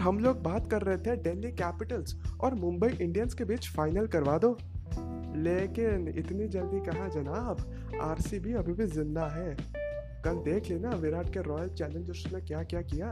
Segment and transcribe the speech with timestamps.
[0.00, 4.06] यार हम लोग बात कर रहे थे दिल्ली कैपिटल्स और मुंबई इंडियंस के बीच फाइनल
[4.06, 4.50] करवा दो।
[5.36, 7.56] लेकिन इतनी जल्दी कहा जनाब?
[8.02, 9.54] आरसीबी अभी भी ज़िंदा है।
[10.24, 13.10] कल देख लेना विराट के रॉयल चैलेंजर्स ने क्या क्या। किया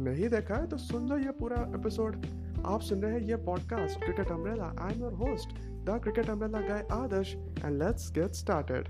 [0.00, 2.26] नहीं देखा है तो सुन लो ये पूरा एपिसोड
[2.66, 5.58] आप सुन रहे हैं ये podcast cricket umbrella I am your host
[5.88, 8.88] the cricket umbrella guy Aadarsh and let's get started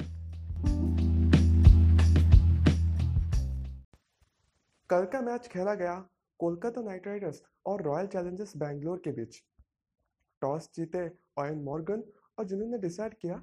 [4.90, 5.96] कल का मैच खेला गया।
[6.40, 9.42] कोलकाता नाइट राइडर्स और रॉयल चैलेंजर्स बैंगलोर के बीच।
[10.42, 12.02] टॉस जीते ऑयन मॉर्गन
[12.38, 13.36] और जिन्होंने डिसाइड किया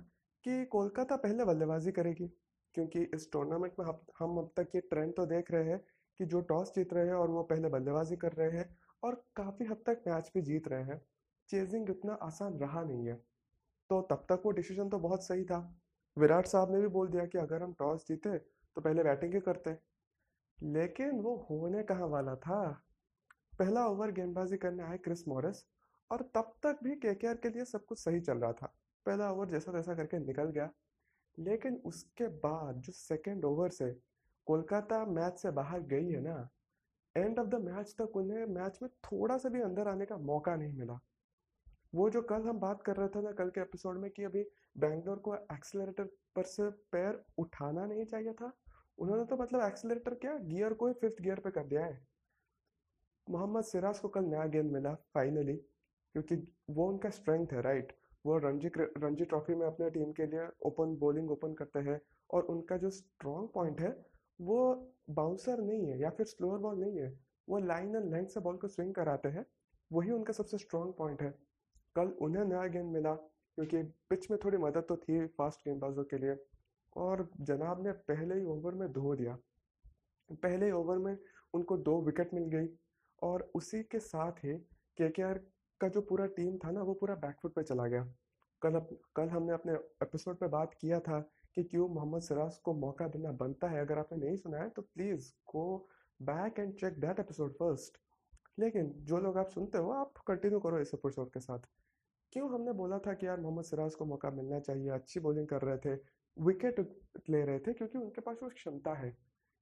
[0.45, 2.27] कि कोलकाता पहले बल्लेबाजी करेगी,
[2.75, 3.85] क्योंकि इस टूर्नामेंट में
[4.19, 5.79] हम अब तक ये ट्रेंड तो देख रहे हैं
[6.19, 9.65] कि जो टॉस जीत रहे हैं और वो पहले बल्लेबाजी कर रहे हैं और काफ़ी
[9.65, 11.01] हद तक मैच भी जीत रहे हैं।
[11.49, 13.15] चेजिंग इतना आसान रहा नहीं है।
[13.89, 15.59] तो तब तक वो डिसीज़न तो बहुत सही था।
[16.17, 19.39] विराट साहब ने भी बोल दिया कि अगर हम टॉस जीते तो पहले बैटिंग ही
[19.41, 19.75] करते।
[20.59, 22.81] लेकिन वो होने कहाँ वाला था?
[23.59, 25.65] पहला ओवर गेंदबाजी करने आए क्रिस मॉरिस,
[26.11, 28.73] और तब तक भी के के लिए सब कुछ सही चल रहा था।
[29.05, 30.69] पहला ओवर जैसा तैसा करके निकल गया।
[31.37, 33.91] लेकिन उसके बाद जो सेकेंड ओवर से
[34.47, 36.49] कोलकाता मैच से बाहर गई है ना
[37.15, 40.55] एंड ऑफ़ द मैच तक उन्हें मैच में थोड़ा सा भी अंदर आने का मौका
[40.55, 40.99] नहीं मिला।
[41.95, 44.43] वो जो कल हम बात कर रहे थे ना कल के एपिसोड में कि अभी
[44.77, 46.03] बैंगलोर को एक्सेलरेटर
[46.35, 48.51] पर से पैर उठाना नहीं चाहिए था,
[48.97, 52.14] उन्होंने तो मतलब एक्सेलरेटर क्या गियर को ही फिफ्थ गियर पे कर दिया है।
[53.27, 56.35] मोहम्मद सिराज को कल नया गेंद मिला फाइनली क्योंकि
[56.69, 57.93] वो उनका स्ट्रेंथ है राइट
[58.25, 62.43] वो रणजी रणजी ट्रॉफी में अपने टीम के लिए ओपन बॉलिंग ओपन करते हैं और
[62.43, 63.89] उनका जो स्ट्रॉन्ग पॉइंट है,
[64.39, 68.39] वो बाउंसर नहीं है या फिर स्लोअर बॉल नहीं है, वो लाइन एंड लेंथ से
[68.39, 69.45] बॉल को स्विंग कराते हैं,
[69.91, 71.29] वही उनका सबसे स्ट्रॉन्ग पॉइंट है।
[71.95, 76.17] कल उन्हें नया गेंद मिला, क्योंकि पिच में थोड़ी मदद तो थी फास्ट गेंदबाजों के
[76.17, 76.35] लिए,
[76.95, 79.37] और जनाब ने पहले ही ओवर में धो दिया।
[80.29, 81.17] पहले ही ओवर में
[81.53, 82.67] उनको दो विकेट मिल गई
[83.21, 84.53] और उसी के साथ ही
[85.01, 85.09] के
[85.81, 88.03] का जो पूरा टीम था ना वो पूरा बैकफुट पे चला गया।
[88.61, 89.73] कल अप, कल हमने अपने
[90.03, 91.19] एपिसोड पे बात किया था
[91.55, 94.81] कि क्यों मोहम्मद सिराज को मौका देना बनता है। अगर आपने नहीं सुना है तो
[94.81, 95.87] please go
[96.21, 97.97] back and check that episode first.
[98.59, 101.59] लेकिन जो लोग आप सुनते हो आप कंटिन्यू करो इस एपिसोड के साथ।
[102.33, 105.61] क्यों हमने बोला था कि यार मोहम्मद सिराज को मौका मिलना चाहिए अच्छी बॉलिंग कर
[105.61, 105.99] रहे थे
[106.37, 106.79] विकेट
[107.29, 109.17] ले रहे थे क्योंकि उनके पास वो क्षमता है।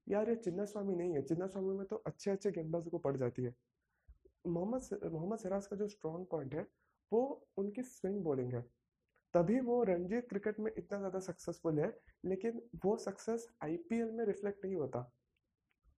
[0.08, 3.16] यार ये चिन्ना स्वामी नहीं है। चिन्ना स्वामी में तो अच्छे अच्छे गेंदबाजों को पड़
[3.18, 3.53] जाती है।
[4.47, 6.66] मोहम्मद मोहम्मद सिराज का जो स्ट्रॉन्ग पॉइंट है,
[7.12, 8.62] वो उनकी स्विंग बॉलिंग है।
[9.34, 11.88] तभी वो रणजी क्रिकेट में इतना ज़्यादा सक्सेसफुल है,
[12.25, 15.12] लेकिन वो सक्सेस आईपीएल में रिफ्लेक्ट नहीं होता।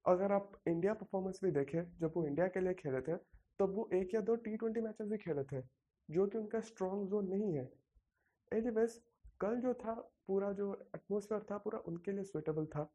[0.06, 3.18] अगर आप इंडिया परफॉर्मेंस भी देखें, जब वो इंडिया के लिए खेले थे,
[3.60, 5.62] तब वो एक या दो टी ट्वेंटी मैचेस भी खेले थे,
[6.10, 7.70] जो कि उनका स्ट्रॉन्ग जोन नहीं है।
[8.52, 9.02] एनीवेज
[9.42, 9.94] कल जो था,
[10.28, 12.90] पूरा जो एटमोसफेयर था, पूरा उनके लिए सुइटेबल था।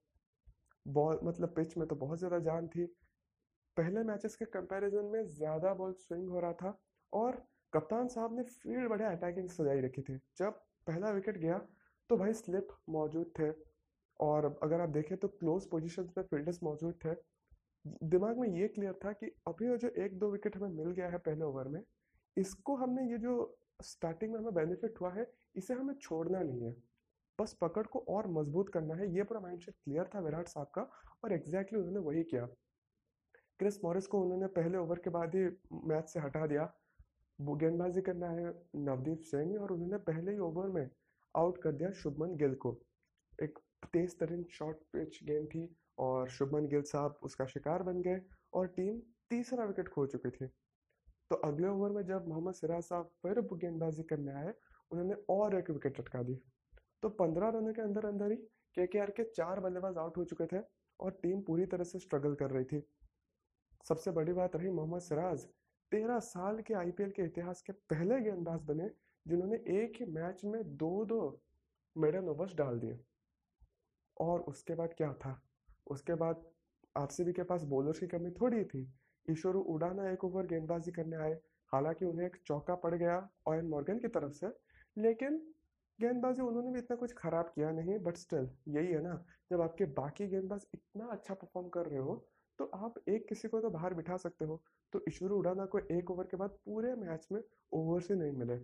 [0.87, 2.85] बॉल मतलब पिच में तो बहुत ज़्यादा जान थी।
[3.77, 6.79] पहले मैचेस के कंपैरिजन में ज़्यादा बॉल स्विंग हो रहा था
[7.13, 7.43] और
[7.73, 11.59] कप्तान साहब ने फ़ील्ड बढ़िया अटैकिंग सजाई रखी थी। जब पहला विकेट गया
[12.11, 13.51] तो भाई स्लिप मौजूद थे
[14.21, 17.15] और अगर आप देखें तो क्लोज पोजीशन पे फील्डर्स मौजूद थे।
[18.07, 21.19] दिमाग में ये क्लियर था कि अभी जो एक दो विकेट हमें मिल गया है
[21.19, 21.83] पहले ओवर में,
[22.37, 23.35] इसको हमने ये जो
[23.83, 26.75] स्टार्टिंग में हमें बेनिफिट हुआ है, इसे हमें छोड़ना नहीं है।
[27.41, 30.83] बस पकड़ को और मज़बूत करना है। ये पूरा माइंडसेट क्लियर था विराट साहब का
[31.25, 32.47] और एग्जैक्टली उन्होंने वही किया।
[33.61, 35.45] क्रिस मॉरिस को उन्होंने पहले ओवर के बाद ही
[35.89, 36.73] मैच से हटा दिया।
[37.39, 40.89] गेंदबाजी करना है नवदीप सिंह और उन्होंने पहले ही ओवर में
[41.35, 42.73] आउट कर दिया शुभमन गिल को।
[43.39, 43.59] एक
[43.93, 45.65] तेज तरीन शॉर्ट पिच गेंद थी
[45.99, 48.21] और शुभमन गिल साहब उसका शिकार बन गए
[48.55, 48.99] और टीम
[49.31, 50.47] तीसरा विकेट खो चुकी थी।
[51.31, 54.55] तो अगले ओवर में जब मोहम्मद सिराज साहब फिर गेंदबाजी करने आए,
[54.91, 56.41] उन्होंने और एक विकेट अटका दी।
[57.03, 58.37] तो पंद्रह रनों के अंदर अंदर ही
[58.77, 60.63] के के आर के चार बल्लेबाज आउट हो चुके थे
[61.01, 62.83] और टीम पूरी तरह से स्ट्रगल कर रही थी।
[63.89, 65.45] सबसे बड़ी बात रही मोहम्मद सिराज।
[65.93, 68.91] तेरह साल के आईपीएल के इतिहास के पहले गेंदबाज बने
[69.27, 71.21] जिन्होंने एक ही मैच में दो दो
[71.97, 72.99] मेडल ओवर्स डाल दिए।
[74.21, 75.41] और उसके बाद क्या था?
[75.87, 76.45] उसके बाद
[76.97, 78.87] आरसीबी के पास बॉलर्स की कमी थोड़ी थी।
[79.29, 81.33] ईश्वरू उड़ाना एक ओवर गेंदबाजी करने आए।
[81.73, 84.47] हालाँकि उन्हें एक चौका पड़ गया ऑयन मॉर्गन की तरफ़ से।
[84.97, 85.41] लेकिन
[86.01, 89.85] गेंदबाजी उन्होंने भी इतना कुछ खराब किया नहीं बट स्टिल यही है ना, जब आपके
[89.95, 92.15] बाकी गेंदबाज इतना अच्छा परफॉर्म कर रहे हो
[92.59, 94.61] तो आप एक किसी को तो बाहर बिठा सकते हो।
[94.93, 97.41] तो ईश्वर उड़ाना को एक ओवर के बाद पूरे मैच में
[97.73, 98.57] ओवर से नहीं मिले।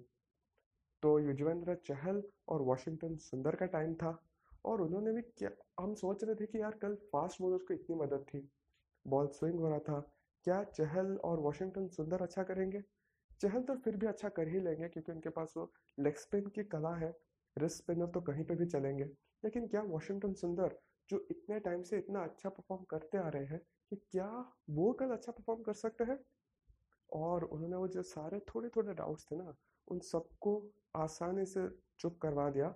[1.02, 4.18] तो युजवेंद्र चहल और वॉशिंगटन सुंदर का टाइम था,
[4.64, 5.50] और उन्होंने भी क्या,
[5.80, 8.48] हम सोच रहे थे कि यार कल फास्ट बॉलर्स को इतनी मदद थी।
[9.06, 10.00] बॉल स्विंग हो रहा था।
[10.46, 12.82] क्या चहल और वॉशिंगटन सुंदर अच्छा करेंगे?
[13.40, 16.64] चहल तो फिर भी अच्छा कर ही लेंगे, क्योंकि उनके पास वो लेग स्पिन की
[16.66, 17.12] कला है
[17.58, 19.04] रिस्ट स्पिनर तो कहीं पे भी चलेंगे।
[19.44, 20.78] लेकिन क्या वॉशिंगटन सुंदर,
[21.10, 23.58] जो इतने टाइम से इतना अच्छा परफॉर्म करते आ रहे हैं
[23.90, 26.18] कि क्या वो कल अच्छा परफॉर्म कर सकते हैं?
[27.12, 29.54] और उन्होंने वो जो सारे थोड़े थोड़े डाउट्स थे ना,
[29.88, 31.68] उन सबको आसानी से
[32.00, 32.74] चुप करवा दिया।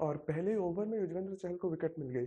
[0.00, 2.24] और पहले ओवर में युजवेंद्र चहल को विकेट मिल गई।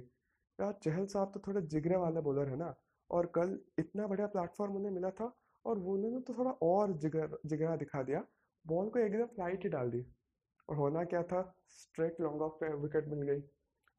[0.59, 2.75] यार, चहल साहब तो थोड़े जिगरे वाले बॉलर है ना,
[3.09, 5.35] और कल इतना बढ़िया प्लेटफॉर्म उन्हें मिला था,
[5.65, 8.25] और वो उन्होंने तो थोड़ा और जिगर, जिगरा दिखा दिया।
[8.67, 10.05] बॉल को एकदम फ़्लाइट ही डाल दी।
[10.71, 11.41] और होना क्या था?
[11.69, 13.41] स्ट्रेट लॉन्ग ऑफ़ पे विकेट मिल गई।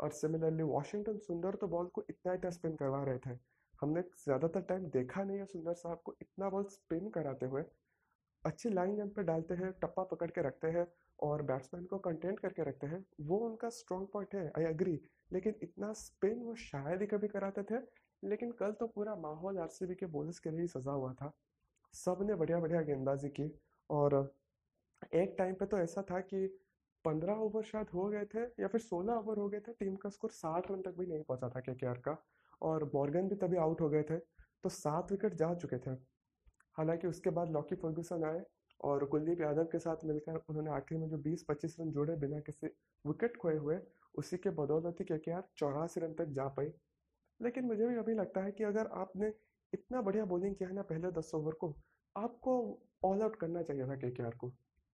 [0.01, 3.37] और सिमिलरली वॉशिंगटन सुंदर तो बॉल को इतना इतना स्पिन करवा रहे थे।
[3.75, 7.63] हमने ज़्यादातर टाइम देखा नहीं है सुंदर साहब को इतना बॉल स्पिन कराते हुए।
[8.45, 10.87] अच्छी लाइन जंप पे डालते हैं, टप्पा पकड़ के रखते हैं
[11.19, 14.99] और बैट्समैन को कंटेंट करके रखते हैं, वो उनका स्ट्रॉन्ग पॉइंट है आई एग्री
[15.31, 17.79] लेकिन इतना स्पिन वो शायद ही कभी कराते थे,
[18.23, 21.33] लेकिन कल तो पूरा माहौल आरसीबी के बोलर्स के लिए ही सजा हुआ था।
[21.95, 23.51] सबने बढ़िया बढ़िया गेंदबाजी की
[23.91, 24.15] और
[25.15, 26.47] एक टाइम पे तो ऐसा था कि
[27.05, 30.09] पंद्रह ओवर शायद हो गए थे, या फिर सोलह ओवर हो गए थे टीम का
[30.09, 32.17] स्कोर साठ रन तक भी नहीं पहुँचा था के का।
[32.63, 34.17] और मॉर्गन भी तभी आउट हो गए थे
[34.65, 35.91] तो सात विकेट जा चुके थे।
[36.77, 38.43] हालाँकि उसके बाद लॉकी फर्गूसन आए
[38.81, 42.67] और कुलदीप यादव के साथ मिलकर उन्होंने आखिर में जो 20-25 रन जोड़े बिना किसी
[43.05, 43.79] विकेट खोए हुए,
[44.15, 46.73] उसी के बदौलत ही के आर चौरासी रन तक जा पाई।
[47.41, 49.33] लेकिन मुझे भी अभी लगता है कि अगर आपने
[49.73, 51.75] इतना बढ़िया बॉलिंग किया है ना पहले दस ओवर को,
[52.17, 52.55] आपको
[53.05, 54.53] ऑल आउट करना चाहिए था के को।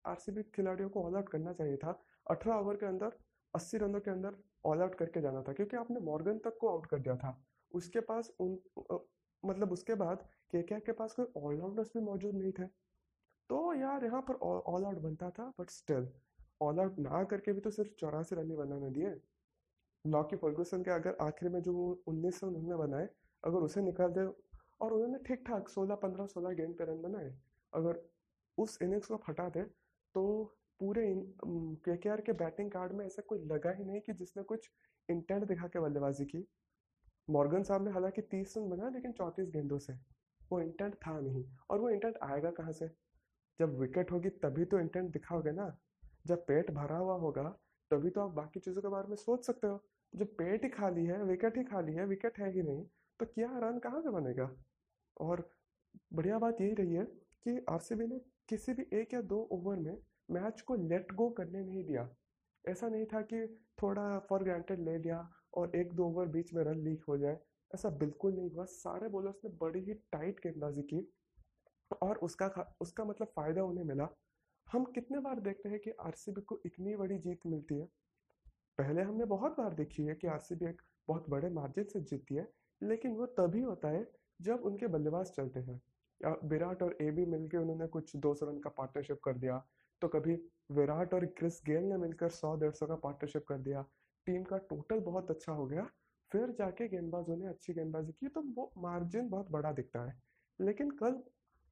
[0.08, 3.12] आरसीबी खिलाड़ियों को ऑल आउट करना चाहिए था। अठारह ओवर के अंदर,
[3.54, 6.86] अस्सी रनों के अंदर ऑल आउट करके जाना था, क्योंकि आपने मॉर्गन तक को आउट
[6.86, 7.38] कर दिया था।
[7.72, 8.58] उसके पास उन
[9.42, 10.22] मतलब उसके बाद
[10.52, 12.66] के के पास कोई ऑलराउंडर्स भी मौजूद नहीं थे।
[13.50, 16.08] तो यार यहाँ पर ऑल आउट बनता था बट स्टिल
[16.62, 19.14] ऑल आउट ना करके भी तो सिर्फ़ चौरासी रन ही बनाने दिए।
[20.04, 21.74] लॉकी फर्गूसन के अगर आखिर में जो
[22.06, 23.08] उन्नीस रन उन्होंने बनाए,
[23.44, 24.24] अगर उसे निकाल दे,
[24.80, 27.34] और उन्होंने ठीक ठाक सोलह, पंद्रह, सोलह गेंद पे रन बनाए,
[27.72, 28.02] अगर
[28.58, 29.64] उस इनिंग्स को हटा दे
[30.14, 30.22] तो
[30.80, 31.04] पूरे
[31.88, 34.70] के के बैटिंग कार्ड में ऐसा कोई लगा ही नहीं कि जिसने कुछ
[35.08, 36.44] इंटेंट दिखा के बल्लेबाजी की।
[37.30, 39.92] मॉर्गन साहब ने हालाँकि तीस रन बनाया लेकिन चौंतीस गेंदों से।
[40.52, 42.88] वो इंटेंट था नहीं। और वो इंटेंट आएगा कहाँ से?
[43.60, 45.76] जब विकेट होगी तभी तो इंटेंट दिखाओगे ना।
[46.26, 47.42] जब पेट भरा हुआ होगा,
[47.90, 49.82] तभी तो आप बाकी चीज़ों के बारे में सोच सकते हो।
[50.14, 52.84] जब पेट ही खाली है विकेट ही खाली है विकेट है ही नहीं
[53.20, 54.50] तो क्या रन कहाँ से बनेगा?
[55.20, 55.50] और
[56.12, 57.04] बढ़िया बात यही रही है
[57.44, 59.96] कि आरसीबी ने किसी भी एक या दो ओवर में
[60.30, 62.08] मैच को लेट गो करने नहीं दिया।
[62.64, 63.46] ऐसा नहीं था कि
[63.82, 65.18] थोड़ा फॉर ग्रांटेड ले लिया
[65.54, 67.38] और एक दो ओवर बीच में रन लीक हो जाए।
[67.70, 71.06] ऐसा बिल्कुल नहीं हुआ। सारे बॉलर्स ने बड़ी ही टाइट गेंदबाजी की
[72.02, 72.46] और उसका
[72.80, 74.08] उसका मतलब फ़ायदा उन्हें मिला।
[74.66, 77.86] हम कितने बार देखते हैं कि आरसीबी को इतनी बड़ी जीत मिलती है।
[78.78, 82.46] पहले हमने बहुत बार देखी है कि आरसीबी एक बहुत बड़े मार्जिन से जीतती है,
[82.80, 84.04] लेकिन वो तभी होता है
[84.40, 85.80] जब उनके बल्लेबाज चलते हैं।
[86.20, 89.58] विराट और ए बी मिलकर उन्होंने कुछ दो सौ रन का पार्टनरशिप कर दिया।
[90.02, 90.34] तो कभी
[90.70, 93.84] विराट और क्रिस गेल ने मिलकर सौ, डेढ़ सौ का पार्टनरशिप कर दिया।
[94.26, 95.86] टीम का टोटल बहुत अच्छा हो गया।
[96.32, 100.20] फिर जाके गेंदबाजों ने अच्छी गेंदबाजी की तो वो मार्जिन बहुत बड़ा दिखता है।
[100.58, 101.22] लेकिन कल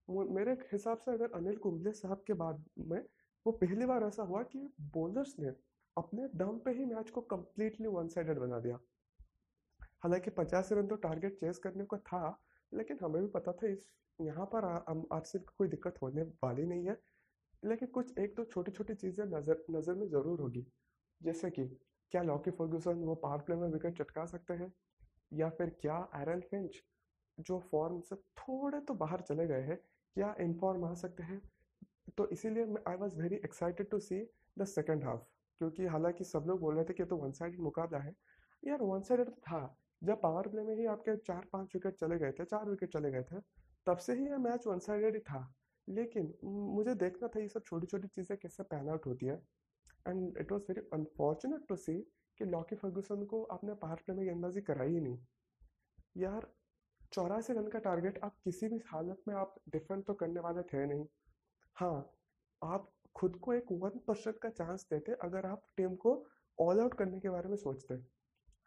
[0.09, 3.01] मेरे हिसाब से अगर अनिल कुंबले साहब के बाद में
[3.47, 4.59] वो पहली बार ऐसा हुआ कि
[4.95, 5.49] बॉलर्स ने
[5.97, 8.79] अपने दम पे ही मैच को कम्प्लीटली वन साइडेड बना दिया।
[10.03, 12.39] हालाँकि पचास रन तो टारगेट चेस करने को था,
[12.73, 13.87] लेकिन हमें भी पता था इस
[14.21, 16.97] यहाँ पर को कोई दिक्कत होने वाली नहीं है,
[17.63, 20.67] लेकिन कुछ एक दो तो छोटी छोटी चीज़ें नज़र नज़र में ज़रूर होगी।
[21.21, 21.65] जैसे कि,
[22.13, 24.73] क्या लॉकी फर्गूसन वो पावर प्ले में विकेट चटका सकते हैं?
[25.33, 26.83] या फिर क्या एरन फिंच,
[27.39, 29.77] जो फॉर्म से थोड़े तो बाहर चले गए हैं,
[30.17, 31.41] क्या इनफॉर्म आ सकते हैं?
[32.19, 34.21] तो इसीलिए I was very excited to see
[34.59, 35.21] the second half
[35.61, 38.15] क्योंकि हालाँकि सब लोग बोल रहे थे कि तो वन साइड मुकाबला है।
[38.63, 42.19] यार वन साइड तो था। जब पावर प्ले में ही आपके चार पाँच विकेट चले
[42.19, 43.41] गए थे, चार विकेट चले गए थे
[43.87, 45.47] तब से ही यह मैच वन साइडेड था।
[45.89, 49.37] लेकिन मुझे देखना था ये सब छोटी छोटी चीज़ें कैसे पैन आउट होती है।
[50.09, 51.95] And it was very unfortunate to see
[52.41, 55.19] कि लॉकी फर्गूसन को आपने पावर प्ले में गेंदबाजी कराई ही नहीं।
[56.17, 56.49] यार,
[57.13, 60.87] चौरासी रन का टारगेट आप किसी भी हालत में आप डिफेंड तो करने वाले थे
[60.87, 61.07] नहीं।
[61.77, 62.13] हाँ
[62.63, 66.13] आप खुद को एक वन परसेंट का चांस देते अगर आप टीम को
[66.59, 67.95] ऑल आउट करने के बारे में सोचते।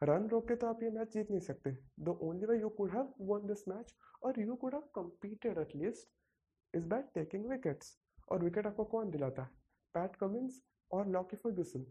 [0.01, 2.91] रन रोक के तो आप ये मैच जीत नहीं सकते। The only way you could
[2.91, 7.97] have won this match और you could have competed at least is by taking wickets
[8.31, 9.41] और विकेट आपको कौन दिलाता?
[9.41, 9.49] है
[9.95, 11.85] पैट कमिंस और Lockie Ferguson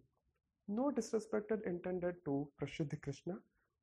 [0.69, 3.39] no disrespected intended to Prasidh Krishna,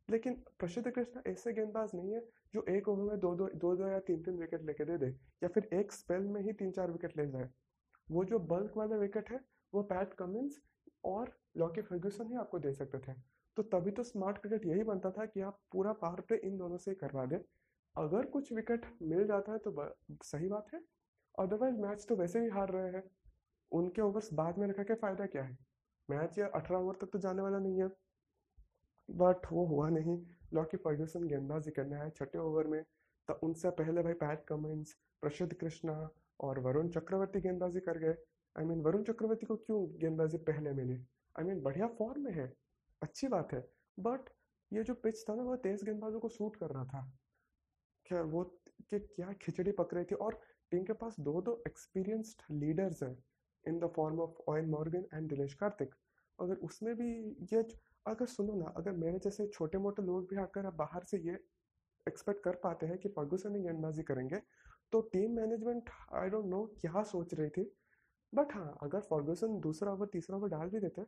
[0.10, 2.20] लेकिन प्रसिद्ध कृष्णा ऐसे गेंदबाज नहीं है
[2.53, 5.08] जो एक ओवर में दो दो दो दो या तीन तीन विकेट लेके दे दे,
[5.44, 7.50] या फिर एक स्पेल में ही तीन, चार विकेट ले जाए।
[8.08, 9.39] वो जो बल्क वाला विकेट है,
[9.74, 10.60] वो पैट कमिंस
[11.05, 13.15] और लॉकी फर्ग्यूसन ही आपको दे सकते थे।
[13.57, 16.77] तो तभी तो स्मार्ट क्रिकेट यही बनता था कि आप पूरा पावर प्ले इन दोनों
[16.77, 17.38] से करवा दें।
[17.95, 19.74] अगर कुछ विकेट मिल जाता है तो
[20.24, 20.79] सही बात है।
[21.39, 23.03] अदरवाइज़ मैच तो वैसे ही हार रहे हैं।
[23.71, 25.57] उनके ओवर्स बाद में रखा के फ़ायदा क्या है?
[26.09, 27.88] मैच या अठारह ओवर तक तो जाने वाला नहीं है।
[29.09, 30.17] बट वो हुआ नहीं।
[30.53, 32.81] लॉकी फर्ग्यूसन गेंदबाजी करने आए छठे ओवर में।
[33.27, 36.09] तो उनसे पहले भाई पैट कमिंस प्रसिद्ध कृष्णा
[36.39, 38.15] और वरुण चक्रवर्ती गेंदबाजी कर गए।
[38.55, 41.00] आई मीन वरुण चक्रवर्ती को क्यों गेंदबाजी पहले मिली?
[41.35, 42.53] आई मीन बढ़िया फॉर्म में है।
[43.01, 43.59] अच्छी बात है।
[43.97, 44.29] बट
[44.71, 47.01] ये जो पिच था ना वो तेज गेंदबाजों को सूट कर रहा था।
[48.05, 48.43] क्या वो
[48.89, 50.15] कि क्या खिचड़ी पक रही थी?
[50.15, 50.39] और
[50.71, 53.15] टीम के पास दो दो एक्सपीरियंस्ड लीडर्स हैं
[53.65, 55.95] in the form of Eoin Morgan and Dinesh Karthik.
[56.39, 57.09] अगर उसमें भी
[57.53, 57.63] ये
[58.05, 61.37] अगर सुनो ना, अगर मेरे जैसे छोटे मोटे लोग भी आकर अब बाहर से ये
[62.07, 64.41] एक्सपेक्ट कर पाते हैं कि फर्गूसन गेंदबाजी करेंगे
[64.93, 67.71] तो team management I don't know क्या सोच रही थी।
[68.33, 71.01] बट हाँ अगर फर्गूसन दूसरा ओवर तीसरा ओवर डाल भी देते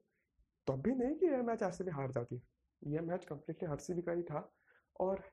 [0.67, 2.41] तब भी नहीं कि यह मैच आर हार जाती।
[2.81, 4.49] यह मैच कम्प्लीटली आर का ही था।
[4.99, 5.23] और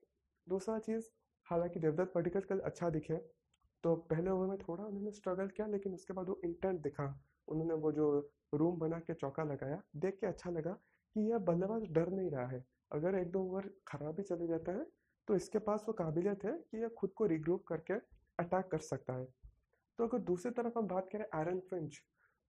[0.46, 1.08] दूसरा चीज़,
[1.46, 3.16] हालाँकि देवदत्त पडिक्कल कल अच्छा दिखे
[3.84, 7.06] तो पहले ओवर में थोड़ा उन्होंने स्ट्रगल किया, लेकिन उसके बाद वो इंटेंट दिखा।
[7.48, 8.06] उन्होंने वो जो
[8.54, 10.72] रूम बना के चौका लगाया, देख के अच्छा लगा
[11.16, 14.72] कि यह बल्लेबाज डर नहीं रहा है। अगर एक दो ओवर खराब भी चले जाता
[14.72, 14.86] है
[15.28, 17.94] तो इसके पास वो काबिलियत है कि यह खुद को रिग्रूप करके
[18.38, 19.24] अटैक कर सकता है।
[19.98, 22.00] तो अगर दूसरी तरफ़ हम बात करें एरन फिंच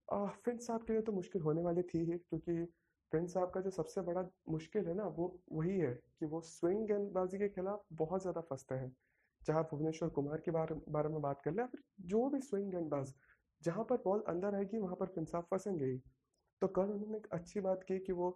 [0.09, 2.65] फिंच साहब के लिए तो मुश्किल होने वाली थी ही, क्योंकि
[3.11, 6.85] फिंच साहब का जो सबसे बड़ा मुश्किल है ना, वो वही है कि वो स्विंग
[6.87, 8.95] गेंदबाजी के खिलाफ बहुत ज़्यादा फंसते हैं।
[9.45, 13.13] चाहे भुवनेश्वर कुमार के बारे बारे में बात कर ले फिर जो भी स्विंग गेंदबाज
[13.61, 15.97] जहाँ पर बॉल अंदर आएगी, वहाँ पर फिंच साहब फंसेंगे ही।
[16.61, 18.29] तो कल उन्होंने एक अच्छी बात की कि वो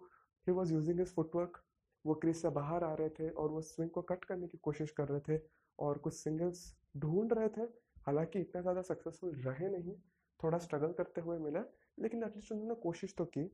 [0.46, 1.62] ही वॉज़ यूजिंग हिज फुटवर्क
[2.04, 4.90] वो क्रीज से बाहर आ रहे थे और वो स्विंग को कट करने की कोशिश
[4.90, 5.40] कर रहे थे
[5.78, 6.64] और कुछ सिंगल्स
[6.96, 7.62] ढूंढ रहे थे,
[8.06, 9.94] हालाँकि इतना ज़्यादा सक्सेसफुल रहे नहीं।
[10.40, 11.64] थोड़ा स्ट्रगल करते हुए मिला,
[11.98, 13.50] लेकिन एटलीस्ट उन्होंने कोशिश तो की।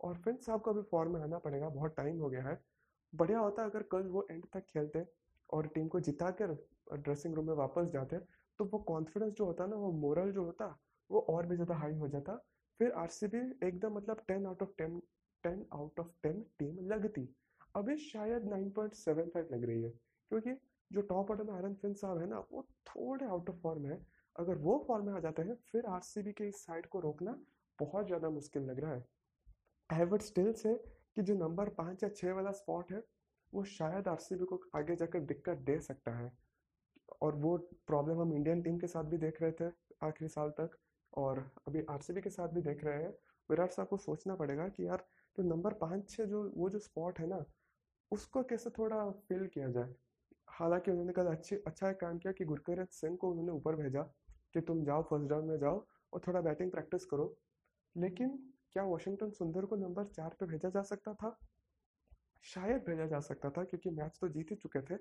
[0.00, 2.60] और फिर साहब को अभी फॉर्म में आना पड़ेगा, बहुत टाइम हो गया है।
[3.12, 5.04] बढ़िया होता अगर कल वो एंड तक खेलते
[5.50, 6.56] और टीम को जिता कर
[6.92, 8.18] ड्रेसिंग रूम में वापस जाते
[8.58, 10.66] तो वो कॉन्फिडेंस जो होता ना, वो मोरल जो होता,
[11.10, 12.36] वो और भी ज़्यादा हाई हो जाता।
[12.80, 13.08] फिर आर
[13.64, 14.98] एकदम मतलब ten out of ten
[15.44, 17.28] ten out of ten team लगती।
[17.74, 19.90] अभी शायद नाइन पॉइंट सेवन फाइव लग रही है,
[20.30, 20.54] क्योंकि
[20.90, 24.00] जो टॉप ऑर्डर में आयरन फिन साहब है ना, वो थोड़े आउट ऑफ़ फॉर्म है।
[24.40, 27.38] अगर वो फॉर्म में आ जाते हैं, फिर आरसीबी के इस साइड को रोकना
[27.78, 30.74] बहुत ज़्यादा मुश्किल लग रहा है। एवर्ट स्टिल से
[31.16, 33.02] कि जो नंबर पाँच या छः वाला स्पॉट है,
[33.52, 36.30] वो शायद आरसीबी को आगे जाकर दिक्कत दे सकता है।
[37.22, 37.56] और वो
[37.86, 39.70] प्रॉब्लम हम इंडियन टीम के साथ भी देख रहे थे
[40.02, 40.76] आखिरी साल तक,
[41.12, 43.10] और अभी आरसीबी के साथ भी देख रहे हैं।
[43.50, 45.04] विराट साहब को सोचना पड़ेगा कि यार
[45.38, 47.44] तो नंबर पाँच छः जो, वो जो स्पॉट है ना,
[48.12, 49.94] उसको कैसे थोड़ा फिल किया जाए?
[50.48, 54.02] हालाँकि उन्होंने कल अच्छी अच्छा काम किया कि गुरकीरत सिंह को उन्होंने ऊपर भेजा।
[54.54, 57.34] कि तुम जाओ फ़र्स्ट डाउन में जाओ और थोड़ा बैटिंग प्रैक्टिस करो।
[57.96, 58.38] लेकिन
[58.72, 61.38] क्या वॉशिंगटन सुंदर को नंबर चार पे भेजा जा सकता था?
[62.44, 64.98] शायद भेजा जा सकता था, क्योंकि मैच तो जीत ही चुके थे।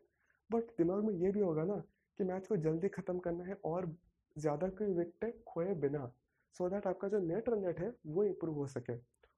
[0.50, 1.75] बट दिमाग में ये भी होगा ना
[2.20, 3.94] कि मैच को जल्दी ख़त्म करना है और
[4.36, 6.12] ज़्यादा कोई विकेट खोए बिना
[6.56, 8.94] सो दैट आपका जो नेट रन रेट है, वो इम्प्रूव हो सके।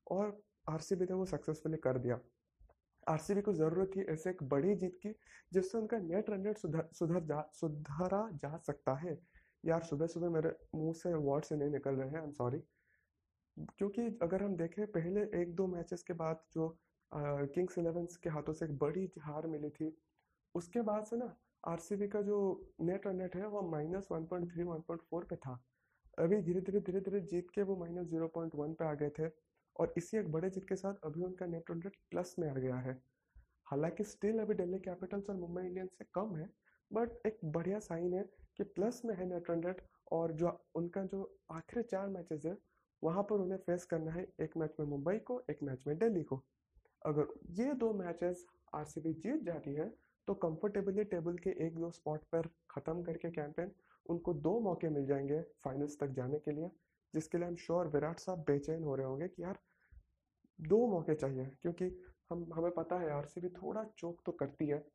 [0.08, 2.20] और आरसीबी ने वो सक्सेसफुली कर दिया।
[3.08, 5.14] आरसीबी को ज़रूरत थी ऐसे एक बड़ी जीत की,
[5.52, 9.18] जिससे उनका नेट रन रेट सुधर सुधर जा, सुधारा जा सकता है।
[9.64, 12.60] यार, सुबह सुबह मेरे मुँह से वर्ड से नहीं निकल रहे हैं आई एम सॉरी
[13.78, 16.68] क्योंकि अगर हम देखें, पहले एक दो मैचेस के बाद जो
[17.12, 19.96] किंग्स इलेवन के हाथों से एक बड़ी हार मिली थी,
[20.56, 22.38] उसके बाद से ना आरसीबी का जो
[22.82, 25.60] नेट रन रेट है, वो minus one point three one point four पे था।
[26.18, 29.10] अभी धीरे धीरे धीरे धीरे जीत के वो माइनस ज़ीरो पॉइंट वन पे आ गए
[29.20, 29.28] थे,
[29.76, 32.54] और इसी एक बड़े जीत के साथ अभी उनका नेट रन रेट प्लस में आ
[32.56, 32.94] गया है।
[33.68, 36.50] हालाँकि स्टिल अभी दिल्ली कैपिटल्स और मुंबई इंडियंस से कम है
[36.92, 38.24] बट एक बढ़िया साइन है
[38.62, 41.20] कि प्लस में है नेट रन रेट और जो उनका जो
[41.52, 42.58] आखिरी चार मैचेस है,
[43.02, 46.24] वहाँ पर उन्हें फेस करना है एक मैच में मुंबई को, एक मैच में दिल्ली
[46.24, 46.42] को।
[47.06, 49.90] अगर ये दो मैचेस आरसीबी जीत जाती है
[50.28, 53.72] तो कंफर्टेबली टेबल के एक दो स्पॉट पर ख़त्म करके कैंपेन
[54.06, 56.70] उनको दो मौके मिल जाएँगे फाइनल्स तक जाने के लिए,
[57.14, 59.60] जिसके लिए हम श्योर विराट साहब बेचैन हो रहे होंगे कि यार,
[60.60, 61.86] दो मौके चाहिए, क्योंकि
[62.30, 64.86] हम, हमें पता है आरसीबी थोड़ा चोक तो करती है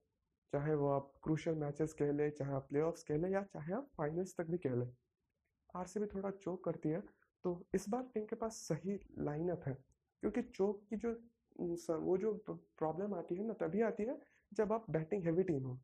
[0.53, 3.89] चाहे वो आप क्रूशल मैचेस कह लें, चाहे आप प्ले कह लें या चाहे आप
[3.97, 4.91] फाइनल्स तक भी कह लें।
[5.71, 7.01] आर थोड़ा चोक करती है
[7.45, 9.73] तो इस बार टीम के पास सही लाइनअप है,
[10.23, 11.11] क्योंकि चोक की जो
[12.01, 14.19] वो जो प्रॉब्लम आती है ना, तभी आती है
[14.53, 15.79] जब आप बैटिंग हैवी टीम हो।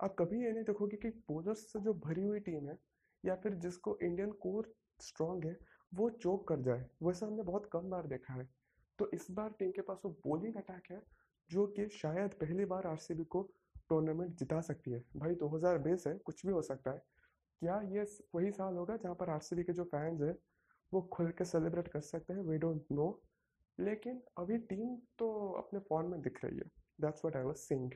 [0.00, 2.78] आप कभी ये नहीं देखोगे कि बोलर्स से जो भरी हुई टीम है,
[3.24, 5.56] या फिर जिसको इंडियन कोर स्ट्रांग है,
[5.92, 8.48] वो चोक कर जाए। वैसा हमने बहुत कम बार देखा है।
[8.98, 11.02] तो इस बार टीम के पास वो बॉलिंग अटैक है,
[11.50, 13.42] जो कि शायद पहली बार आरसीबी को
[13.90, 17.02] टूर्नामेंट जिता सकती है। भाई 2020 है, कुछ भी हो सकता है।
[17.62, 18.02] क्या ये
[18.34, 20.34] वही साल होगा जहाँ पर आरसीबी के जो फैंस हैं,
[20.92, 22.40] वो खुल के सेलिब्रेट कर सकते हैं?
[22.40, 23.08] वी डोंट नो
[23.78, 27.90] लेकिन अभी टीम तो अपने फॉर्म में दिख रही है। That's what I was saying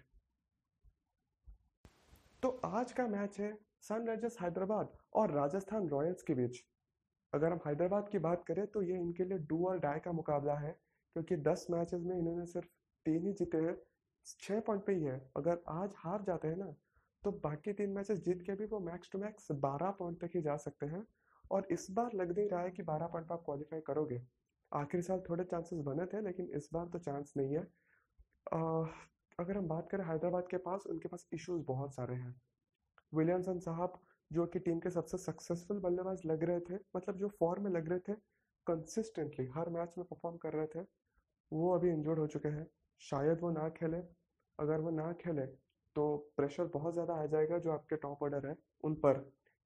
[2.43, 6.63] तो आज का मैच है सनराइजर्स हैदराबाद और राजस्थान रॉयल्स के बीच।
[7.33, 10.55] अगर हम हैदराबाद की बात करें तो ये इनके लिए डू और डाई का मुकाबला
[10.59, 10.73] है,
[11.17, 12.69] क्योंकि 10 मैचेस में इन्होंने सिर्फ़
[13.07, 13.75] तीन ही जीते हैं।
[14.27, 16.73] छः पॉइंट पे ही है। अगर आज हार जाते हैं ना
[17.23, 20.43] तो बाकी तीन मैचेस जीत के भी वो मैक्स टू मैक्स बारह पॉइंट तक ही
[20.43, 21.05] जा सकते हैं।
[21.51, 24.23] और इस बार लग नहीं रहा है कि बारह पॉइंट पर आप क्वालिफाई करोगे।
[24.73, 27.63] आखिरी साल थोड़े चांसेस बने थे लेकिन इस बार तो चांस नहीं है।
[28.53, 28.87] आ,
[29.39, 32.35] अगर हम बात करें हैदराबाद के पास उनके पास इश्यूज़ बहुत सारे हैं।
[33.13, 34.01] विलियमसन साहब
[34.31, 37.89] जो कि टीम के सबसे सक्सेसफुल बल्लेबाज लग रहे थे मतलब जो फॉर्म में लग
[37.89, 38.15] रहे थे
[38.67, 40.87] कंसिस्टेंटली हर मैच में परफॉर्म कर रहे थे
[41.53, 42.67] वो अभी इंजर्ड हो चुके हैं।
[43.03, 43.99] शायद वो ना खेले।
[44.59, 45.47] अगर वो ना खेले
[45.97, 46.05] तो
[46.37, 49.19] प्रेशर बहुत ज़्यादा आ जाएगा जो आपके टॉप ऑर्डर है उन पर।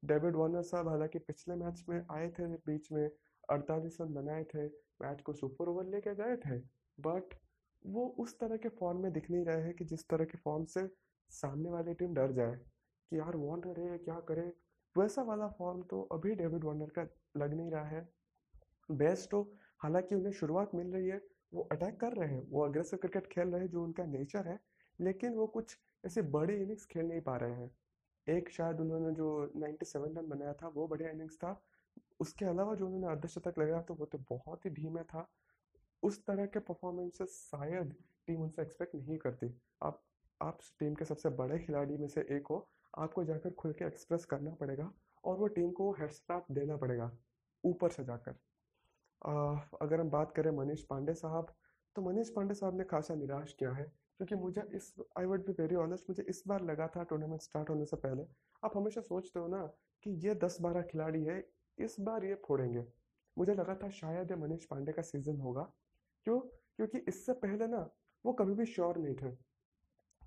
[0.03, 3.09] डेविड वार्नर साहब हालाँकि पिछले मैच में आए थे, बीच में
[3.49, 4.67] अड़तालीस रन बनाए थे,
[5.03, 6.59] मैच को सुपर ओवर लेके गए थे
[6.99, 7.35] बट
[7.83, 10.65] वो उस तरह के फॉर्म में दिख नहीं रहे हैं कि जिस तरह के फॉर्म
[10.67, 10.87] से
[11.31, 14.53] सामने वाली टीम डर जाए कि यार वार्नर है क्या करे।
[14.97, 18.09] वैसा वाला फॉर्म तो अभी डेविड वार्नर का लग नहीं रहा है।
[18.89, 19.43] बेस्ट तो
[19.81, 21.21] हालाँकि उन्हें शुरुआत मिल रही है
[21.57, 24.59] वो अटैक कर रहे हैं, वो अग्रेसिव क्रिकेट खेल रहे हैं जो उनका नेचर है,
[24.99, 27.71] लेकिन वो कुछ ऐसे बड़े इनिंग्स खेल नहीं पा रहे हैं।
[28.27, 31.61] एक शायद उन्होंने जो 97 रन बनाया था, वो बढ़िया इनिंग्स था।
[32.21, 35.29] उसके अलावा जो उन्होंने अर्धशतक लगाया तो वो तो बहुत ही धीमे था।
[36.03, 37.95] उस तरह के परफॉर्मेंसेस शायद
[38.27, 40.03] टीम उनसे एक्सपेक्ट नहीं करती। आप
[40.41, 42.67] आप टीम के सबसे बड़े खिलाड़ी में से एक हो,
[42.99, 44.91] आपको जाकर खुल के एक्सप्रेस करना पड़ेगा
[45.25, 47.11] और वो टीम को हेड देना पड़ेगा,
[47.65, 48.35] ऊपर से जाकर।
[49.23, 51.55] अगर हम बात करें मनीष पांडे साहब
[51.97, 55.53] तो मनीष पांडे साहब ने खासा निराश किया है, क्योंकि मुझे इस I would be
[55.53, 58.23] very honest मुझे इस बार लगा था टूर्नामेंट स्टार्ट होने से पहले।
[58.63, 59.63] आप हमेशा सोचते हो ना
[60.07, 61.43] कि ये दस बारह खिलाड़ी है,
[61.79, 62.85] इस बार ये फोड़ेंगे।
[63.37, 65.63] मुझे लगा था शायद ये मनीष पांडे का सीज़न होगा।
[66.27, 66.39] क्यों?
[66.77, 67.89] क्योंकि इससे पहले ना
[68.25, 69.31] वो कभी भी श्योर नहीं थे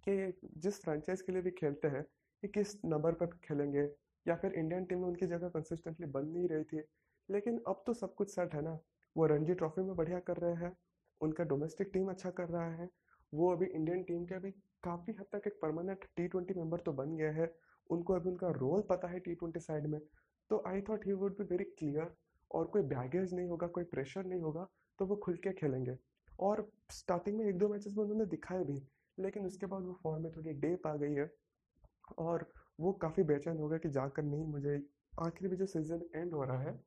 [0.03, 3.81] कि जिस फ्रेंचाइज के लिए भी खेलते हैं, कि किस नंबर पर खेलेंगे,
[4.25, 6.81] या फिर इंडियन टीम में उनकी जगह कंसिस्टेंटली बन नहीं रही थी।
[7.29, 8.77] लेकिन अब तो सब कुछ सेट है ना।
[9.15, 10.75] वो रणजी ट्रॉफी में बढ़िया कर रहे हैं,
[11.21, 12.89] उनका डोमेस्टिक टीम अच्छा कर रहा है,
[13.33, 14.51] वो अभी इंडियन टीम के अभी
[14.83, 17.51] काफ़ी हद तक एक परमानेंट टी ट्वेंटी मेंबर तो बन गया है,
[17.89, 19.99] उनको अभी उनका रोल पता है टी ट्वेंटी साइड में।
[20.49, 22.13] तो I thought he would be very clear
[22.51, 24.67] और कोई बैगेज नहीं होगा, कोई प्रेशर नहीं होगा
[24.99, 25.97] तो वो खुल के खेलेंगे।
[26.39, 28.79] और स्टार्टिंग में एक दो मैचेस में उन्होंने दिखाए भी,
[29.17, 31.29] लेकिन उसके बाद वो फॉर्म में थोड़ी डेप आ गई है
[32.19, 34.81] और वो काफ़ी बेचैन हो गया कि जाकर नहीं, मुझे
[35.21, 36.79] आखिरी में जो सीज़न एंड हो रहा है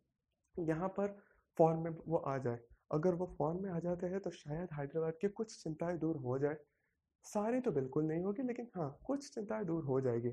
[0.56, 1.16] यहाँ पर
[1.58, 2.58] फॉर्म में वो आ जाए।
[2.90, 6.38] अगर वो फॉर्म में आ जाते हैं तो शायद हैदराबाद की कुछ चिंताएँ दूर हो
[6.38, 6.56] जाए।
[7.24, 10.30] सारी तो बिल्कुल नहीं होगी, लेकिन हाँ कुछ चिंताएँ दूर हो जाएगी।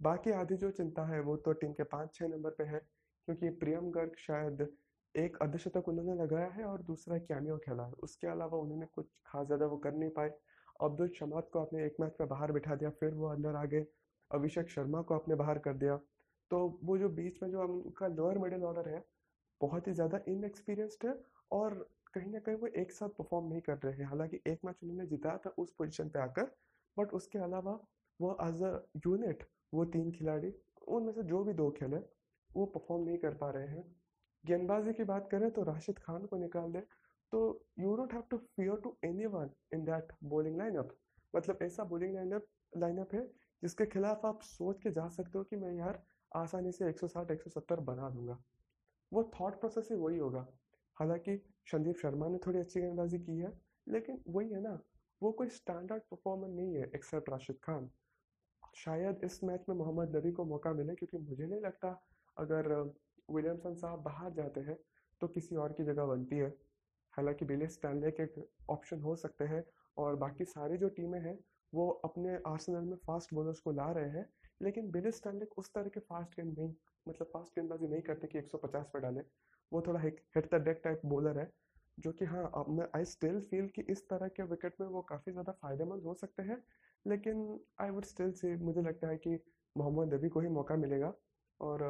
[0.00, 2.78] बाकी आधी जो चिंता है, वो तो टीम के पाँच छः नंबर पे है,
[3.28, 4.66] क्योंकि प्रियम गर्ग शायद
[5.14, 9.46] एक अर्धशतक उन्होंने लगाया है और दूसरा कैमियो खेला है। उसके अलावा उन्होंने कुछ खास
[9.46, 10.30] ज़्यादा वो कर नहीं पाए।
[10.80, 13.86] अब्दुल शमात को आपने एक मैच में बाहर बिठा दिया, फिर वो अंदर आ गए।
[14.30, 15.96] अभिषेक शर्मा को आपने बाहर कर दिया।
[16.50, 19.04] तो वो जो बीच में जो उनका लोअर मिडिल ऑर्डर है
[19.60, 21.14] बहुत ही ज़्यादा इनएक्सपीरियंस्ड है
[21.50, 21.74] और
[22.14, 25.06] कहीं ना कहीं वो एक साथ परफॉर्म नहीं कर रहे हैं। हालाँकि एक मैच उन्होंने
[25.06, 26.50] जिताया था उस पोजीशन पे आकर
[26.96, 27.78] बट उसके अलावा
[28.20, 28.72] वो एज अ
[29.06, 29.42] यूनिट
[29.74, 30.52] वो तीन खिलाड़ी,
[30.88, 31.96] उनमें से जो भी दो खेले,
[32.50, 33.84] वो परफॉर्म नहीं कर पा रहे हैं।
[34.44, 36.82] गेंदबाजी की बात करें तो राशिद खान को निकाल दें
[37.32, 37.40] तो
[37.78, 40.96] you don't have to fear to any one in that bowling lineup
[41.34, 43.26] मतलब ऐसा बॉलिंग लाइनअप लाइनअप है
[43.62, 47.80] जिसके खिलाफ आप सोच के जा सकते हो कि मैं यार आसानी से 160 170
[47.82, 48.38] बना दूँगा।
[49.14, 50.46] वो थॉट प्रोसेस ही वही होगा।
[50.96, 53.52] हालाँकि संदीप शर्मा ने थोड़ी अच्छी गेंदबाजी की है,
[53.86, 54.78] लेकिन वही है ना,
[55.22, 57.90] वो कोई स्टैंडर्ड परफॉर्मर नहीं है एक्सेप्ट राशिद खान।
[58.76, 61.90] शायद इस मैच में मोहम्मद नबी को मौका मिले, क्योंकि मुझे नहीं लगता
[62.36, 62.68] अगर
[63.28, 64.76] विलियमसन साहब बाहर जाते हैं
[65.20, 66.48] तो किसी और की जगह बनती है।
[67.14, 68.26] हालाँकि बिले स्टैंडले के
[68.70, 69.64] ऑप्शन हो सकते हैं,
[69.96, 71.38] और बाकी सारी जो टीमें हैं,
[71.72, 74.28] वो अपने आर्सेनल में फास्ट बॉलर्स को ला रहे हैं
[74.60, 76.74] लेकिन बिली स्टैंडले उस तरह के फास्ट गेंद नहीं
[77.06, 79.20] मतलब फास्ट गेंदबाजी नहीं करते कि 150 पर डाले।
[79.72, 81.50] वो थोड़ा hit the deck type bowler है,
[81.98, 85.02] जो कि हाँ अब मैं आई स्टिल फील कि इस तरह के विकेट में वो
[85.02, 86.62] काफ़ी ज़्यादा फ़ायदेमंद हो सकते हैं,
[87.06, 89.38] लेकिन आई वुड स्टिल से मुझे लगता है कि
[89.76, 91.12] मोहम्मद नबी को ही मौका मिलेगा
[91.60, 91.82] और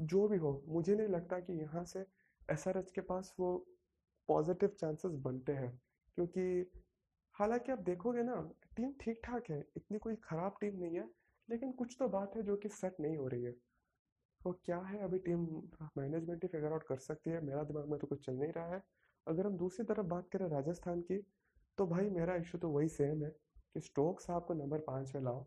[0.00, 2.04] जो भी हो, मुझे नहीं लगता कि यहाँ से
[2.48, 3.56] एसआरएच के पास वो
[4.28, 5.70] पॉजिटिव चांसेस बनते हैं,
[6.16, 6.81] क्योंकि
[7.36, 8.34] हालाँकि आप देखोगे ना,
[8.76, 11.08] टीम ठीक ठाक है, इतनी कोई ख़राब टीम नहीं है,
[11.48, 13.52] लेकिन कुछ तो बात है जो कि सेट नहीं हो रही है।
[14.40, 15.40] तो क्या है अभी टीम
[15.98, 17.40] मैनेजमेंट ही फिगर आउट कर सकती है?
[17.40, 18.82] मेरा दिमाग में तो कुछ चल नहीं रहा है।
[19.26, 21.18] अगर हम दूसरी तरफ़ बात करें राजस्थान की
[21.78, 23.30] तो भाई मेरा इशू तो वही सेम है
[23.74, 25.46] कि स्टोक साहब को नंबर पाँच में लाओ।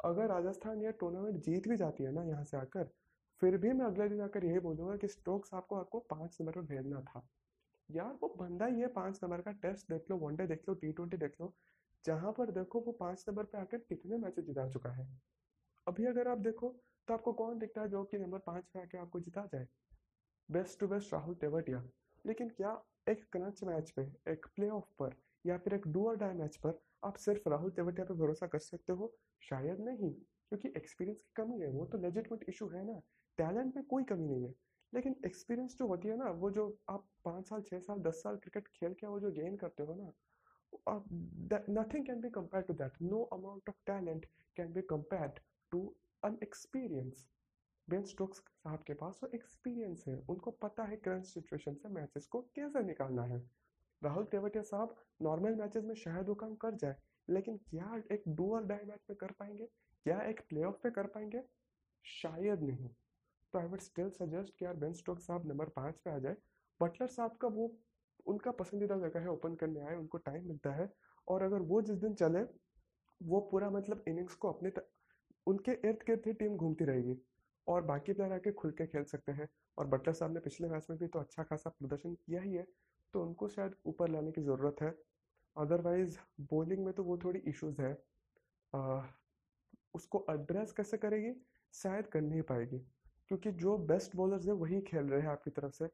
[0.00, 2.90] अगर राजस्थान यह टूर्नामेंट जीत भी जाती है ना यहाँ से आकर,
[3.42, 6.52] फिर भी मैं अगले दिन आकर यही बोलूँगा कि स्टोक साहब को आपको पाँच नंबर
[6.52, 7.26] पर भेजना था।
[7.90, 10.92] यार वो बंदा ही है, पाँच नंबर का टेस्ट देख लो, वनडे देख लो टी
[10.92, 11.54] ट्वेंटी देख लो।
[12.04, 15.08] जहाँ पर देखो वो पाँच नंबर पे आकर कितने मैच जिता चुका है।
[15.86, 16.74] अभी अगर आप देखो
[17.08, 19.66] तो आपको कौन दिखता है जो कि नंबर पाँच पे आके आपको जिता जाए?
[20.50, 21.84] Best to best Rahul Tewatia
[22.26, 25.14] लेकिन क्या एक क्रंच मैच पे, एक प्ले पर,
[25.46, 28.58] या फिर एक डू और डाई मैच पर आप सिर्फ़ राहुल तेवटिया पर भरोसा कर
[28.58, 29.14] सकते हो?
[29.40, 33.00] शायद नहीं, क्योंकि एक्सपीरियंस की कमी है, वो तो लेजिटमेट इशू है ना।
[33.38, 34.54] टैलेंट में कोई कमी नहीं है।
[34.94, 38.36] लेकिन एक्सपीरियंस जो होती है ना, वो जो आप पाँच साल छः साल, दस साल
[38.36, 40.12] क्रिकेट खेल के वो जो गेन करते हो ना
[41.70, 44.26] nothing can be compare to that no amount of talent
[44.56, 45.38] can be compared
[45.72, 45.80] to
[46.22, 47.26] an experience
[47.88, 52.26] Ben Stokes साहब के पास वो एक्सपीरियंस है। उनको पता है करंट सिचुएशन से मैचेस
[52.26, 53.38] को कैसे निकालना है।
[54.02, 56.96] राहुल तेवटिया साहब नॉर्मल मैचेस में शायद वो काम कर जाए,
[57.28, 59.66] लेकिन क्या एक डू और डाई मैच में कर पाएँगे?
[60.06, 61.42] क्या एक प्ले ऑफ़ पे कर पाएँगे?
[62.04, 62.88] शायद नहीं।
[63.54, 66.36] तो आई वुड स्टिल सजेस्ट कि यार बेन स्टोक साहब नंबर पाँच पे आ जाए।
[66.80, 67.66] बटलर साहब का वो
[68.26, 70.88] उनका पसंदीदा जगह है ओपन करने आए उनको टाइम मिलता है।
[71.28, 72.42] और अगर वो जिस दिन चले
[73.20, 74.72] वो पूरा मतलब इनिंग्स को अपने.
[75.46, 77.16] उनके इर्द गिर्द ही टीम घूमती रहेगी।
[77.66, 80.86] और बाकी प्लेयर आके खुल के खेल सकते हैं। और बटलर साहब ने पिछले मैच
[80.90, 82.66] में भी तो अच्छा खासा प्रदर्शन किया ही है
[83.14, 84.90] तो उनको शायद ऊपर लाने की ज़रूरत है।
[85.56, 86.18] अदरवाइज़
[86.52, 87.92] बॉलिंग में तो वो थोड़ी इश्यूज़ है।
[88.72, 89.02] आ,
[89.94, 91.32] उसको एड्रेस कैसे करेगी?
[91.74, 92.80] शायद कर नहीं पाएगी।
[93.36, 95.88] क्योंकि जो बेस्ट बॉलर्स हैं वही खेल रहे हैं आपकी तरफ़ से।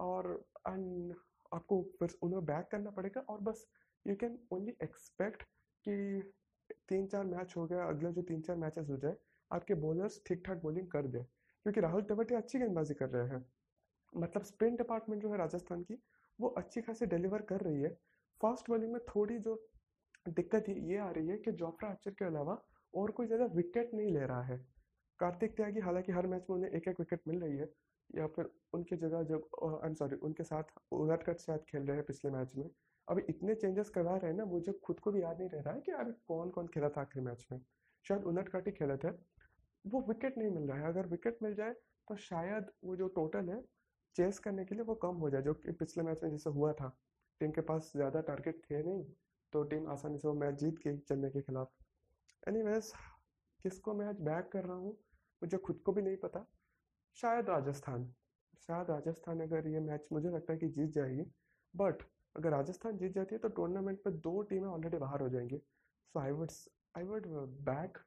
[0.00, 0.26] और
[0.68, 1.14] एंड
[1.52, 3.66] आपको फिर उन्हें बैक करना पड़ेगा और बस
[4.06, 5.42] यू कैन ओनली एक्सपेक्ट
[5.84, 5.94] कि
[6.88, 9.16] तीन चार मैच हो गया अगले जो तीन चार मैचेस हो जाए,
[9.50, 13.44] आपके बॉलर्स ठीक ठाक बॉलिंग कर दे। क्योंकि राहुल तेवटिया अच्छी गेंदबाजी कर रहे हैं।
[14.12, 15.98] मतलब स्पिन डिपार्टमेंट जो है राजस्थान की,
[16.38, 17.94] वो अच्छी खासी डिलीवर कर रही है।
[18.40, 19.54] फास्ट बॉलिंग में थोड़ी जो
[20.28, 22.60] दिक्कत ये आ रही है कि जोफ्रा आर्चर के अलावा
[22.94, 24.60] और कोई ज़्यादा विकेट नहीं ले रहा है।
[25.20, 27.68] कार्तिक त्यागी हालाँकि हर मैच में उन्हें एक एक विकेट मिल रही है।
[28.10, 32.04] या फिर उनकी जगह जब आई एम सॉरी उनके साथ उनटकट साथ खेल रहे हैं
[32.06, 32.68] पिछले मैच में।
[33.08, 35.74] अभी इतने चेंजेस करवा रहे हैं ना मुझे खुद को भी याद नहीं रह रहा
[35.74, 37.60] है कि अभी कौन कौन खेला था आखिरी मैच में।
[38.04, 39.10] शायद उनटकट ही खेले थे।
[39.84, 41.72] वो विकेट नहीं मिल रहा है। अगर विकेट मिल जाए
[42.08, 43.60] तो शायद वो जो टोटल है
[44.16, 46.72] चेस करने के लिए वो कम हो जाए, जो कि पिछले मैच में जैसे हुआ
[46.72, 46.96] था।
[47.40, 49.04] टीम के पास ज़्यादा टारगेट थे नहीं
[49.52, 51.72] तो टीम आसानी से वो मैच जीत गई चेन्नई के खिलाफ।
[52.42, 52.62] एनी
[53.64, 54.92] किसको मैं आज बैक कर रहा हूँ,
[55.42, 56.44] मुझे खुद को भी नहीं पता।
[57.16, 58.06] शायद राजस्थान।
[58.62, 61.22] शायद राजस्थान अगर ये मैच मुझे लगता है कि जीत जाएगी
[61.74, 62.02] बट
[62.36, 66.20] अगर राजस्थान जीत जाती है तो टूर्नामेंट में दो टीमें ऑलरेडी बाहर हो जाएँगी। So
[66.20, 66.50] I would
[66.94, 67.26] I would
[67.64, 67.98] back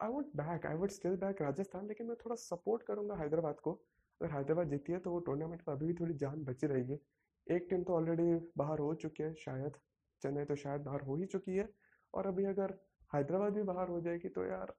[0.00, 3.72] I would back I would still back Rajasthan, लेकिन मैं थोड़ा सपोर्ट करूँगा हैदराबाद को।
[4.20, 6.98] अगर हैदराबाद जीती है तो वो टूर्नामेंट में अभी भी थोड़ी जान बची रहेगी।
[7.46, 9.76] एक टीम तो ऑलरेडी बाहर हो चुकी है शायद।
[10.22, 11.68] चेन्नई तो शायद बाहर हो ही चुकी है।
[12.14, 12.74] और अभी अगर
[13.12, 14.72] हैदराबाद भी बाहर हो जाएगी तो यार,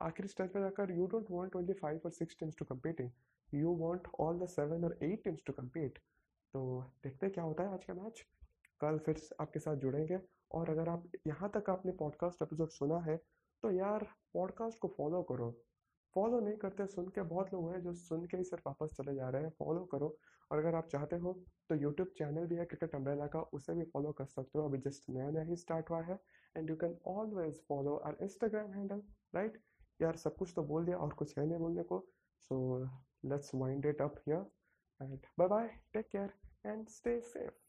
[0.00, 3.10] आखिरी स्टेज पर जाकर you don't want only five और six teams to competing
[3.52, 5.98] you want all the seven और एट टीम्स टू कम्पीट
[6.54, 6.62] तो
[7.04, 8.24] देखते क्या होता है आज का मैच
[8.80, 10.18] कल फिर आपके साथ जुड़ेंगे,
[10.50, 13.16] और अगर आप, यहाँ तक आपने पॉडकास्ट एपिसोड सुना है
[13.62, 15.50] तो यार पॉडकास्ट को फॉलो करो।
[16.16, 19.14] फॉलो नहीं करते सुन के बहुत लोग हैं जो सुन के ही सिर्फ़ वापस चले
[19.14, 20.16] जा रहे हैं। फॉलो करो,
[20.50, 21.32] और अगर आप चाहते हो
[21.70, 24.78] तो यूट्यूब चैनल भी है क्रिकेट अम्ब्रेला का, उसे भी फॉलो कर सकते हो। अभी
[24.80, 26.18] जस्ट नया नया ही स्टार्ट हुआ है।
[26.56, 29.02] And you can always follow our Instagram handle
[29.34, 29.58] right
[30.02, 32.04] यार सब कुछ तो बोल दिया और कुछ है नहीं बोलने को।
[32.50, 32.58] So
[33.24, 34.46] let's wind it up here
[35.00, 36.32] and bye bye take care
[36.66, 37.63] and stay safe